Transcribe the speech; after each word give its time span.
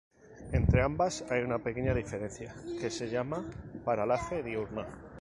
Entre 0.51 0.81
ambas 0.81 1.23
hay 1.29 1.43
una 1.43 1.59
pequeña 1.59 1.93
diferencia 1.93 2.55
que 2.79 2.89
se 2.89 3.11
llama 3.11 3.45
Paralaje 3.85 4.41
diurna. 4.41 4.87